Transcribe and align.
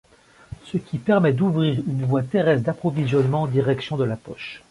Ce 0.63 0.77
qui 0.77 0.97
permet 0.97 1.31
d'ouvrir 1.31 1.75
une 1.85 2.05
voie 2.05 2.23
terrestre 2.23 2.63
d'approvisionnement 2.63 3.43
en 3.43 3.47
direction 3.47 3.97
de 3.97 4.03
la 4.03 4.17
poche. 4.17 4.59